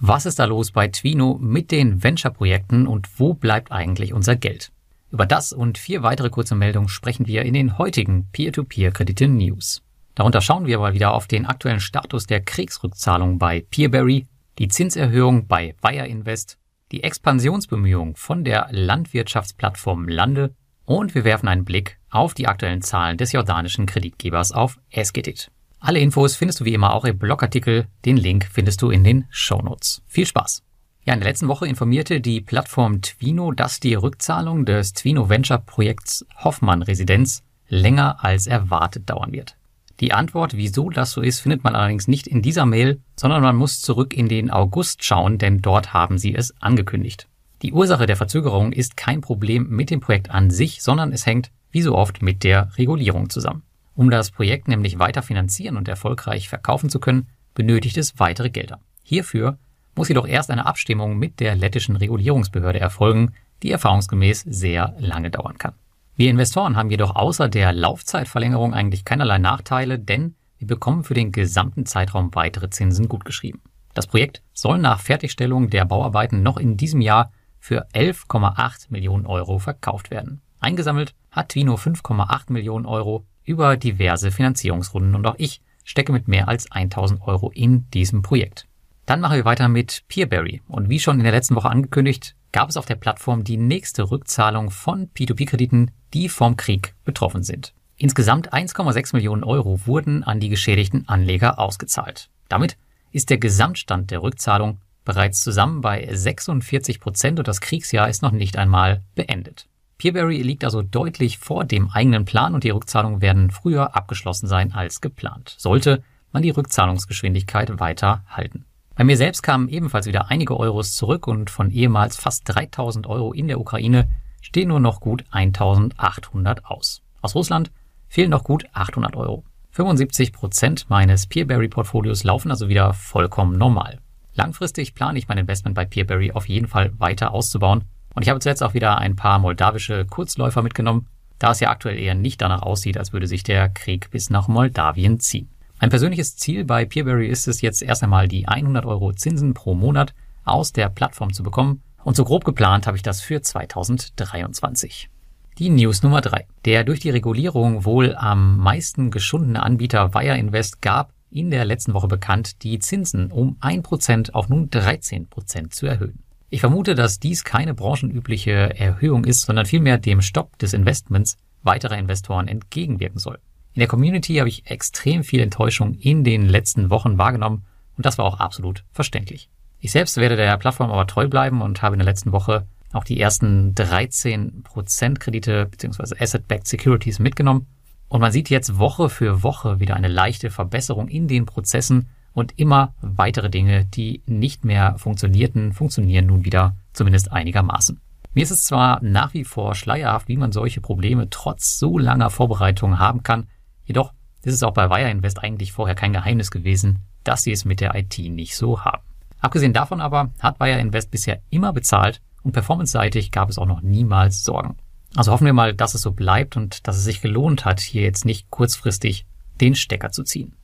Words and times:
Was 0.00 0.26
ist 0.26 0.38
da 0.38 0.44
los 0.44 0.70
bei 0.70 0.86
Twino 0.86 1.38
mit 1.40 1.72
den 1.72 2.04
Venture-Projekten 2.04 2.86
und 2.86 3.08
wo 3.18 3.34
bleibt 3.34 3.72
eigentlich 3.72 4.12
unser 4.12 4.36
Geld? 4.36 4.70
Über 5.10 5.26
das 5.26 5.52
und 5.52 5.76
vier 5.76 6.04
weitere 6.04 6.30
kurze 6.30 6.54
Meldungen 6.54 6.88
sprechen 6.88 7.26
wir 7.26 7.42
in 7.42 7.54
den 7.54 7.78
heutigen 7.78 8.28
Peer-to-Peer-Kredite-News. 8.30 9.82
Darunter 10.14 10.40
schauen 10.40 10.66
wir 10.66 10.78
mal 10.78 10.94
wieder 10.94 11.12
auf 11.14 11.26
den 11.26 11.46
aktuellen 11.46 11.80
Status 11.80 12.26
der 12.26 12.40
Kriegsrückzahlung 12.40 13.38
bei 13.38 13.66
Peerberry, 13.70 14.26
die 14.60 14.68
Zinserhöhung 14.68 15.48
bei 15.48 15.74
Wire 15.82 16.06
Invest, 16.06 16.58
die 16.92 17.02
Expansionsbemühungen 17.02 18.14
von 18.14 18.44
der 18.44 18.68
Landwirtschaftsplattform 18.70 20.06
Lande 20.06 20.54
und 20.84 21.16
wir 21.16 21.24
werfen 21.24 21.48
einen 21.48 21.64
Blick 21.64 21.98
auf 22.08 22.34
die 22.34 22.46
aktuellen 22.46 22.82
Zahlen 22.82 23.18
des 23.18 23.32
jordanischen 23.32 23.86
Kreditgebers 23.86 24.52
auf 24.52 24.78
Esketit. 24.90 25.50
Alle 25.80 26.00
Infos 26.00 26.36
findest 26.36 26.60
du 26.60 26.64
wie 26.64 26.74
immer 26.74 26.92
auch 26.92 27.04
im 27.04 27.18
Blogartikel. 27.18 27.86
Den 28.04 28.16
Link 28.16 28.48
findest 28.50 28.82
du 28.82 28.90
in 28.90 29.04
den 29.04 29.26
Shownotes. 29.30 30.02
Viel 30.06 30.26
Spaß! 30.26 30.62
Ja, 31.04 31.14
in 31.14 31.20
der 31.20 31.28
letzten 31.30 31.48
Woche 31.48 31.66
informierte 31.66 32.20
die 32.20 32.40
Plattform 32.40 33.00
Twino, 33.00 33.52
dass 33.52 33.80
die 33.80 33.94
Rückzahlung 33.94 34.66
des 34.66 34.92
Twino 34.92 35.30
Venture 35.30 35.58
Projekts 35.58 36.26
Hoffmann 36.36 36.82
Residenz 36.82 37.42
länger 37.68 38.22
als 38.22 38.46
erwartet 38.46 39.08
dauern 39.08 39.32
wird. 39.32 39.56
Die 40.00 40.12
Antwort, 40.12 40.56
wieso 40.56 40.90
das 40.90 41.12
so 41.12 41.22
ist, 41.22 41.40
findet 41.40 41.64
man 41.64 41.74
allerdings 41.74 42.08
nicht 42.08 42.26
in 42.26 42.42
dieser 42.42 42.66
Mail, 42.66 43.00
sondern 43.16 43.42
man 43.42 43.56
muss 43.56 43.80
zurück 43.80 44.14
in 44.14 44.28
den 44.28 44.50
August 44.50 45.02
schauen, 45.02 45.38
denn 45.38 45.62
dort 45.62 45.92
haben 45.92 46.18
sie 46.18 46.34
es 46.34 46.54
angekündigt. 46.60 47.26
Die 47.62 47.72
Ursache 47.72 48.06
der 48.06 48.16
Verzögerung 48.16 48.72
ist 48.72 48.96
kein 48.96 49.20
Problem 49.20 49.68
mit 49.68 49.90
dem 49.90 50.00
Projekt 50.00 50.30
an 50.30 50.50
sich, 50.50 50.82
sondern 50.82 51.12
es 51.12 51.26
hängt, 51.26 51.50
wie 51.70 51.82
so 51.82 51.94
oft, 51.96 52.22
mit 52.22 52.44
der 52.44 52.70
Regulierung 52.76 53.30
zusammen. 53.30 53.62
Um 53.98 54.10
das 54.10 54.30
Projekt 54.30 54.68
nämlich 54.68 55.00
weiter 55.00 55.22
finanzieren 55.22 55.76
und 55.76 55.88
erfolgreich 55.88 56.48
verkaufen 56.48 56.88
zu 56.88 57.00
können, 57.00 57.26
benötigt 57.54 57.96
es 57.96 58.20
weitere 58.20 58.48
Gelder. 58.48 58.78
Hierfür 59.02 59.58
muss 59.96 60.06
jedoch 60.06 60.28
erst 60.28 60.52
eine 60.52 60.66
Abstimmung 60.66 61.18
mit 61.18 61.40
der 61.40 61.56
lettischen 61.56 61.96
Regulierungsbehörde 61.96 62.78
erfolgen, 62.78 63.32
die 63.64 63.72
erfahrungsgemäß 63.72 64.42
sehr 64.42 64.94
lange 65.00 65.32
dauern 65.32 65.58
kann. 65.58 65.72
Wir 66.14 66.30
Investoren 66.30 66.76
haben 66.76 66.90
jedoch 66.90 67.16
außer 67.16 67.48
der 67.48 67.72
Laufzeitverlängerung 67.72 68.72
eigentlich 68.72 69.04
keinerlei 69.04 69.38
Nachteile, 69.38 69.98
denn 69.98 70.36
wir 70.58 70.68
bekommen 70.68 71.02
für 71.02 71.14
den 71.14 71.32
gesamten 71.32 71.84
Zeitraum 71.84 72.32
weitere 72.36 72.70
Zinsen 72.70 73.08
gutgeschrieben. 73.08 73.62
Das 73.94 74.06
Projekt 74.06 74.44
soll 74.52 74.78
nach 74.78 75.00
Fertigstellung 75.00 75.70
der 75.70 75.84
Bauarbeiten 75.84 76.44
noch 76.44 76.58
in 76.58 76.76
diesem 76.76 77.00
Jahr 77.00 77.32
für 77.58 77.88
11,8 77.88 78.90
Millionen 78.90 79.26
Euro 79.26 79.58
verkauft 79.58 80.12
werden. 80.12 80.40
Eingesammelt 80.60 81.14
hat 81.30 81.50
Twino 81.50 81.74
5,8 81.74 82.52
Millionen 82.52 82.86
Euro 82.86 83.24
über 83.44 83.76
diverse 83.76 84.30
Finanzierungsrunden 84.30 85.14
und 85.14 85.26
auch 85.26 85.36
ich 85.38 85.62
stecke 85.84 86.12
mit 86.12 86.28
mehr 86.28 86.48
als 86.48 86.70
1000 86.70 87.22
Euro 87.22 87.50
in 87.50 87.88
diesem 87.90 88.22
Projekt. 88.22 88.66
Dann 89.06 89.20
machen 89.20 89.36
wir 89.36 89.44
weiter 89.46 89.68
mit 89.68 90.04
Peerberry 90.08 90.60
und 90.68 90.90
wie 90.90 91.00
schon 91.00 91.18
in 91.18 91.24
der 91.24 91.32
letzten 91.32 91.54
Woche 91.54 91.70
angekündigt, 91.70 92.36
gab 92.52 92.68
es 92.68 92.76
auf 92.76 92.84
der 92.84 92.96
Plattform 92.96 93.44
die 93.44 93.56
nächste 93.56 94.10
Rückzahlung 94.10 94.70
von 94.70 95.08
P2P-Krediten, 95.14 95.90
die 96.12 96.28
vom 96.28 96.56
Krieg 96.56 96.94
betroffen 97.04 97.42
sind. 97.42 97.72
Insgesamt 97.96 98.52
1,6 98.52 99.14
Millionen 99.16 99.44
Euro 99.44 99.80
wurden 99.86 100.24
an 100.24 100.40
die 100.40 100.50
geschädigten 100.50 101.08
Anleger 101.08 101.58
ausgezahlt. 101.58 102.30
Damit 102.48 102.76
ist 103.10 103.30
der 103.30 103.38
Gesamtstand 103.38 104.10
der 104.10 104.22
Rückzahlung 104.22 104.80
bereits 105.04 105.40
zusammen 105.40 105.80
bei 105.80 106.06
46 106.12 107.00
Prozent 107.00 107.38
und 107.38 107.48
das 107.48 107.62
Kriegsjahr 107.62 108.08
ist 108.08 108.22
noch 108.22 108.30
nicht 108.32 108.58
einmal 108.58 109.02
beendet. 109.14 109.68
Peerberry 109.98 110.42
liegt 110.42 110.62
also 110.62 110.80
deutlich 110.80 111.38
vor 111.38 111.64
dem 111.64 111.90
eigenen 111.90 112.24
Plan 112.24 112.54
und 112.54 112.62
die 112.62 112.70
Rückzahlungen 112.70 113.20
werden 113.20 113.50
früher 113.50 113.96
abgeschlossen 113.96 114.46
sein 114.46 114.72
als 114.72 115.00
geplant. 115.00 115.56
Sollte 115.58 116.04
man 116.32 116.44
die 116.44 116.50
Rückzahlungsgeschwindigkeit 116.50 117.80
weiter 117.80 118.22
halten. 118.28 118.64
Bei 118.94 119.02
mir 119.02 119.16
selbst 119.16 119.42
kamen 119.42 119.68
ebenfalls 119.68 120.06
wieder 120.06 120.30
einige 120.30 120.56
Euros 120.56 120.94
zurück 120.94 121.26
und 121.26 121.50
von 121.50 121.72
ehemals 121.72 122.16
fast 122.16 122.42
3000 122.46 123.08
Euro 123.08 123.32
in 123.32 123.48
der 123.48 123.58
Ukraine 123.58 124.08
stehen 124.40 124.68
nur 124.68 124.78
noch 124.78 125.00
gut 125.00 125.24
1800 125.32 126.64
aus. 126.66 127.02
Aus 127.20 127.34
Russland 127.34 127.72
fehlen 128.06 128.30
noch 128.30 128.44
gut 128.44 128.66
800 128.72 129.16
Euro. 129.16 129.42
75 129.72 130.32
Prozent 130.32 130.88
meines 130.88 131.26
Peerberry-Portfolios 131.26 132.22
laufen 132.22 132.52
also 132.52 132.68
wieder 132.68 132.94
vollkommen 132.94 133.58
normal. 133.58 133.98
Langfristig 134.34 134.94
plane 134.94 135.18
ich 135.18 135.26
mein 135.26 135.38
Investment 135.38 135.74
bei 135.74 135.84
Peerberry 135.84 136.30
auf 136.30 136.48
jeden 136.48 136.68
Fall 136.68 136.92
weiter 136.98 137.32
auszubauen 137.32 137.84
und 138.14 138.22
ich 138.22 138.28
habe 138.28 138.40
zuletzt 138.40 138.62
auch 138.62 138.74
wieder 138.74 138.98
ein 138.98 139.16
paar 139.16 139.38
moldawische 139.38 140.04
Kurzläufer 140.06 140.62
mitgenommen, 140.62 141.06
da 141.38 141.52
es 141.52 141.60
ja 141.60 141.70
aktuell 141.70 141.98
eher 141.98 142.14
nicht 142.14 142.40
danach 142.40 142.62
aussieht, 142.62 142.98
als 142.98 143.12
würde 143.12 143.26
sich 143.26 143.42
der 143.42 143.68
Krieg 143.68 144.10
bis 144.10 144.30
nach 144.30 144.48
Moldawien 144.48 145.20
ziehen. 145.20 145.48
Mein 145.80 145.90
persönliches 145.90 146.36
Ziel 146.36 146.64
bei 146.64 146.84
Peerberry 146.84 147.28
ist 147.28 147.46
es 147.46 147.60
jetzt 147.60 147.82
erst 147.82 148.02
einmal 148.02 148.26
die 148.26 148.48
100 148.48 148.84
Euro 148.84 149.12
Zinsen 149.12 149.54
pro 149.54 149.74
Monat 149.74 150.14
aus 150.44 150.72
der 150.72 150.88
Plattform 150.88 151.32
zu 151.32 151.42
bekommen 151.42 151.82
und 152.02 152.16
so 152.16 152.24
grob 152.24 152.44
geplant 152.44 152.86
habe 152.86 152.96
ich 152.96 153.02
das 153.02 153.20
für 153.20 153.40
2023. 153.40 155.10
Die 155.58 155.70
News 155.70 156.02
Nummer 156.02 156.20
drei: 156.20 156.46
Der 156.64 156.84
durch 156.84 157.00
die 157.00 157.10
Regulierung 157.10 157.84
wohl 157.84 158.14
am 158.16 158.58
meisten 158.58 159.10
geschundene 159.10 159.62
Anbieter 159.62 160.14
Wire 160.14 160.38
Invest 160.38 160.82
gab 160.82 161.12
in 161.30 161.50
der 161.50 161.64
letzten 161.64 161.94
Woche 161.94 162.08
bekannt, 162.08 162.62
die 162.62 162.78
Zinsen 162.78 163.30
um 163.30 163.56
1% 163.60 164.32
auf 164.32 164.48
nun 164.48 164.70
13% 164.70 165.70
zu 165.70 165.86
erhöhen. 165.86 166.22
Ich 166.50 166.60
vermute, 166.60 166.94
dass 166.94 167.18
dies 167.18 167.44
keine 167.44 167.74
branchenübliche 167.74 168.78
Erhöhung 168.78 169.26
ist, 169.26 169.42
sondern 169.42 169.66
vielmehr 169.66 169.98
dem 169.98 170.22
Stopp 170.22 170.58
des 170.58 170.72
Investments 170.72 171.36
weiterer 171.62 171.98
Investoren 171.98 172.48
entgegenwirken 172.48 173.18
soll. 173.18 173.38
In 173.74 173.80
der 173.80 173.88
Community 173.88 174.36
habe 174.36 174.48
ich 174.48 174.70
extrem 174.70 175.24
viel 175.24 175.40
Enttäuschung 175.40 175.92
in 175.94 176.24
den 176.24 176.48
letzten 176.48 176.88
Wochen 176.88 177.18
wahrgenommen 177.18 177.66
und 177.96 178.06
das 178.06 178.16
war 178.16 178.24
auch 178.24 178.40
absolut 178.40 178.84
verständlich. 178.92 179.50
Ich 179.78 179.92
selbst 179.92 180.16
werde 180.16 180.36
der 180.36 180.56
Plattform 180.56 180.90
aber 180.90 181.06
treu 181.06 181.28
bleiben 181.28 181.60
und 181.60 181.82
habe 181.82 181.94
in 181.94 181.98
der 181.98 182.06
letzten 182.06 182.32
Woche 182.32 182.66
auch 182.92 183.04
die 183.04 183.20
ersten 183.20 183.74
13% 183.74 185.18
Kredite 185.18 185.66
bzw. 185.66 186.14
Asset-Backed 186.18 186.66
Securities 186.66 187.18
mitgenommen 187.18 187.66
und 188.08 188.22
man 188.22 188.32
sieht 188.32 188.48
jetzt 188.48 188.78
Woche 188.78 189.10
für 189.10 189.42
Woche 189.42 189.80
wieder 189.80 189.96
eine 189.96 190.08
leichte 190.08 190.48
Verbesserung 190.48 191.08
in 191.08 191.28
den 191.28 191.44
Prozessen 191.44 192.08
und 192.32 192.58
immer 192.58 192.94
weitere 193.00 193.50
Dinge, 193.50 193.84
die 193.84 194.22
nicht 194.26 194.64
mehr 194.64 194.96
funktionierten, 194.98 195.72
funktionieren 195.72 196.26
nun 196.26 196.44
wieder 196.44 196.76
zumindest 196.92 197.32
einigermaßen. 197.32 198.00
Mir 198.34 198.42
ist 198.42 198.50
es 198.50 198.64
zwar 198.64 199.02
nach 199.02 199.34
wie 199.34 199.44
vor 199.44 199.74
schleierhaft, 199.74 200.28
wie 200.28 200.36
man 200.36 200.52
solche 200.52 200.80
Probleme 200.80 201.28
trotz 201.30 201.78
so 201.78 201.98
langer 201.98 202.30
Vorbereitung 202.30 202.98
haben 202.98 203.22
kann, 203.22 203.48
jedoch 203.84 204.12
ist 204.42 204.54
es 204.54 204.62
auch 204.62 204.74
bei 204.74 204.90
Wire 204.90 205.10
Invest 205.10 205.42
eigentlich 205.42 205.72
vorher 205.72 205.94
kein 205.94 206.12
Geheimnis 206.12 206.50
gewesen, 206.50 207.00
dass 207.24 207.42
sie 207.42 207.52
es 207.52 207.64
mit 207.64 207.80
der 207.80 207.94
IT 207.94 208.18
nicht 208.18 208.56
so 208.56 208.84
haben. 208.84 209.02
Abgesehen 209.40 209.72
davon 209.72 210.00
aber 210.00 210.30
hat 210.40 210.60
Wire 210.60 210.78
Invest 210.78 211.10
bisher 211.10 211.40
immer 211.50 211.72
bezahlt 211.72 212.20
und 212.42 212.52
performanceseitig 212.52 213.30
gab 213.30 213.50
es 213.50 213.58
auch 213.58 213.66
noch 213.66 213.82
niemals 213.82 214.44
Sorgen. 214.44 214.76
Also 215.16 215.32
hoffen 215.32 215.46
wir 215.46 215.52
mal, 215.52 215.74
dass 215.74 215.94
es 215.94 216.02
so 216.02 216.12
bleibt 216.12 216.56
und 216.56 216.86
dass 216.86 216.96
es 216.96 217.04
sich 217.04 217.20
gelohnt 217.20 217.64
hat, 217.64 217.80
hier 217.80 218.02
jetzt 218.02 218.24
nicht 218.24 218.50
kurzfristig 218.50 219.26
den 219.60 219.74
Stecker 219.74 220.10
zu 220.10 220.22
ziehen. 220.22 220.54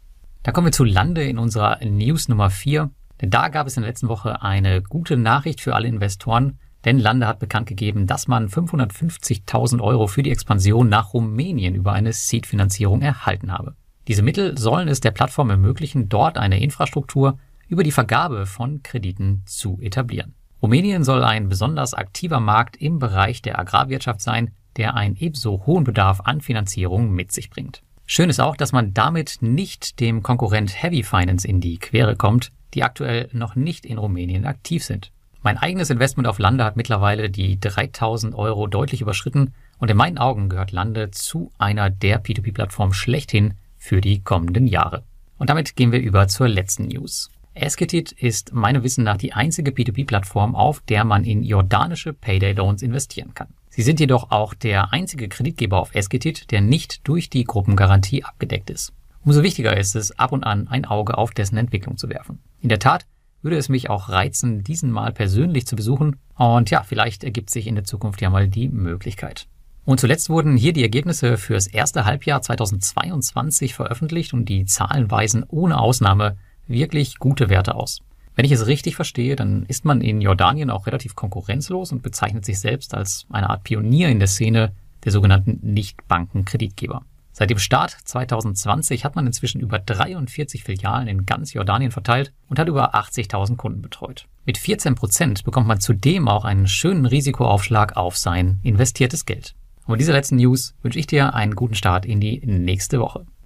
Da 0.44 0.52
kommen 0.52 0.66
wir 0.66 0.72
zu 0.72 0.84
Lande 0.84 1.24
in 1.24 1.38
unserer 1.38 1.82
News 1.82 2.28
Nummer 2.28 2.50
4. 2.50 2.90
Denn 3.22 3.30
da 3.30 3.48
gab 3.48 3.66
es 3.66 3.78
in 3.78 3.82
der 3.82 3.88
letzten 3.88 4.08
Woche 4.08 4.42
eine 4.42 4.82
gute 4.82 5.16
Nachricht 5.16 5.62
für 5.62 5.74
alle 5.74 5.88
Investoren, 5.88 6.58
denn 6.84 6.98
Lande 6.98 7.26
hat 7.26 7.38
bekannt 7.38 7.66
gegeben, 7.66 8.06
dass 8.06 8.28
man 8.28 8.50
550.000 8.50 9.80
Euro 9.80 10.06
für 10.06 10.22
die 10.22 10.30
Expansion 10.30 10.90
nach 10.90 11.14
Rumänien 11.14 11.74
über 11.74 11.94
eine 11.94 12.12
Seed-Finanzierung 12.12 13.00
erhalten 13.00 13.52
habe. 13.52 13.74
Diese 14.06 14.20
Mittel 14.20 14.58
sollen 14.58 14.88
es 14.88 15.00
der 15.00 15.12
Plattform 15.12 15.48
ermöglichen, 15.48 16.10
dort 16.10 16.36
eine 16.36 16.60
Infrastruktur 16.60 17.38
über 17.66 17.82
die 17.82 17.92
Vergabe 17.92 18.44
von 18.44 18.82
Krediten 18.82 19.44
zu 19.46 19.78
etablieren. 19.80 20.34
Rumänien 20.60 21.04
soll 21.04 21.24
ein 21.24 21.48
besonders 21.48 21.94
aktiver 21.94 22.40
Markt 22.40 22.76
im 22.76 22.98
Bereich 22.98 23.40
der 23.40 23.58
Agrarwirtschaft 23.58 24.20
sein, 24.20 24.50
der 24.76 24.94
einen 24.94 25.16
ebenso 25.16 25.64
hohen 25.64 25.84
Bedarf 25.84 26.20
an 26.20 26.42
Finanzierung 26.42 27.12
mit 27.12 27.32
sich 27.32 27.48
bringt. 27.48 27.82
Schön 28.06 28.28
ist 28.28 28.40
auch, 28.40 28.56
dass 28.56 28.72
man 28.72 28.92
damit 28.92 29.38
nicht 29.40 29.98
dem 29.98 30.22
Konkurrent 30.22 30.82
Heavy 30.82 31.02
Finance 31.02 31.48
in 31.48 31.60
die 31.60 31.78
Quere 31.78 32.16
kommt, 32.16 32.52
die 32.74 32.82
aktuell 32.82 33.28
noch 33.32 33.56
nicht 33.56 33.86
in 33.86 33.96
Rumänien 33.96 34.44
aktiv 34.44 34.84
sind. 34.84 35.10
Mein 35.42 35.56
eigenes 35.56 35.90
Investment 35.90 36.28
auf 36.28 36.38
Lande 36.38 36.64
hat 36.64 36.76
mittlerweile 36.76 37.30
die 37.30 37.58
3000 37.58 38.34
Euro 38.34 38.66
deutlich 38.66 39.00
überschritten 39.00 39.54
und 39.78 39.90
in 39.90 39.96
meinen 39.96 40.18
Augen 40.18 40.48
gehört 40.48 40.72
Lande 40.72 41.10
zu 41.10 41.50
einer 41.58 41.88
der 41.90 42.22
P2P-Plattformen 42.22 42.94
schlechthin 42.94 43.54
für 43.76 44.00
die 44.00 44.22
kommenden 44.22 44.66
Jahre. 44.66 45.02
Und 45.38 45.50
damit 45.50 45.76
gehen 45.76 45.92
wir 45.92 46.00
über 46.00 46.28
zur 46.28 46.48
letzten 46.48 46.88
News. 46.88 47.30
Esketit 47.54 48.10
ist 48.10 48.52
meinem 48.52 48.82
Wissen 48.82 49.04
nach 49.04 49.16
die 49.16 49.32
einzige 49.32 49.70
P2P-Plattform, 49.70 50.56
auf 50.56 50.80
der 50.80 51.04
man 51.04 51.24
in 51.24 51.44
jordanische 51.44 52.12
Payday 52.12 52.52
Loans 52.52 52.82
investieren 52.82 53.32
kann. 53.32 53.48
Sie 53.68 53.82
sind 53.82 54.00
jedoch 54.00 54.32
auch 54.32 54.54
der 54.54 54.92
einzige 54.92 55.28
Kreditgeber 55.28 55.78
auf 55.78 55.94
Esketit, 55.94 56.50
der 56.50 56.60
nicht 56.60 57.06
durch 57.06 57.30
die 57.30 57.44
Gruppengarantie 57.44 58.24
abgedeckt 58.24 58.70
ist. 58.70 58.92
Umso 59.24 59.42
wichtiger 59.42 59.76
ist 59.76 59.94
es, 59.94 60.18
ab 60.18 60.32
und 60.32 60.42
an 60.42 60.66
ein 60.66 60.84
Auge 60.84 61.16
auf 61.16 61.30
dessen 61.30 61.56
Entwicklung 61.56 61.96
zu 61.96 62.08
werfen. 62.08 62.40
In 62.60 62.68
der 62.68 62.80
Tat 62.80 63.06
würde 63.40 63.56
es 63.56 63.68
mich 63.68 63.88
auch 63.88 64.08
reizen, 64.08 64.64
diesen 64.64 64.90
mal 64.90 65.12
persönlich 65.12 65.66
zu 65.66 65.76
besuchen 65.76 66.16
und 66.36 66.70
ja, 66.70 66.82
vielleicht 66.82 67.22
ergibt 67.22 67.50
sich 67.50 67.66
in 67.68 67.76
der 67.76 67.84
Zukunft 67.84 68.20
ja 68.20 68.30
mal 68.30 68.48
die 68.48 68.68
Möglichkeit. 68.68 69.46
Und 69.84 70.00
zuletzt 70.00 70.28
wurden 70.28 70.56
hier 70.56 70.72
die 70.72 70.82
Ergebnisse 70.82 71.36
fürs 71.36 71.66
erste 71.66 72.04
Halbjahr 72.04 72.42
2022 72.42 73.74
veröffentlicht 73.74 74.32
und 74.32 74.48
die 74.48 74.64
Zahlen 74.64 75.10
weisen 75.10 75.44
ohne 75.46 75.78
Ausnahme 75.78 76.36
wirklich 76.66 77.18
gute 77.18 77.48
Werte 77.48 77.74
aus. 77.74 78.00
Wenn 78.34 78.44
ich 78.44 78.52
es 78.52 78.66
richtig 78.66 78.96
verstehe, 78.96 79.36
dann 79.36 79.64
ist 79.66 79.84
man 79.84 80.00
in 80.00 80.20
Jordanien 80.20 80.70
auch 80.70 80.86
relativ 80.86 81.14
konkurrenzlos 81.14 81.92
und 81.92 82.02
bezeichnet 82.02 82.44
sich 82.44 82.58
selbst 82.58 82.94
als 82.94 83.26
eine 83.30 83.48
Art 83.48 83.62
Pionier 83.62 84.08
in 84.08 84.18
der 84.18 84.28
Szene 84.28 84.72
der 85.04 85.12
sogenannten 85.12 85.60
Nichtbankenkreditgeber. 85.62 87.02
Seit 87.36 87.50
dem 87.50 87.58
Start 87.58 87.96
2020 88.04 89.04
hat 89.04 89.16
man 89.16 89.26
inzwischen 89.26 89.60
über 89.60 89.80
43 89.80 90.62
Filialen 90.62 91.08
in 91.08 91.26
ganz 91.26 91.52
Jordanien 91.52 91.90
verteilt 91.90 92.32
und 92.48 92.60
hat 92.60 92.68
über 92.68 92.94
80.000 92.94 93.56
Kunden 93.56 93.82
betreut. 93.82 94.26
Mit 94.46 94.56
14 94.56 94.94
Prozent 94.94 95.42
bekommt 95.42 95.66
man 95.66 95.80
zudem 95.80 96.28
auch 96.28 96.44
einen 96.44 96.68
schönen 96.68 97.06
Risikoaufschlag 97.06 97.96
auf 97.96 98.16
sein 98.16 98.60
investiertes 98.62 99.26
Geld. 99.26 99.54
Und 99.84 99.92
mit 99.92 100.00
dieser 100.00 100.12
letzten 100.12 100.36
News 100.36 100.74
wünsche 100.82 100.98
ich 100.98 101.08
dir 101.08 101.34
einen 101.34 101.56
guten 101.56 101.74
Start 101.74 102.06
in 102.06 102.20
die 102.20 102.40
nächste 102.46 103.00
Woche. 103.00 103.26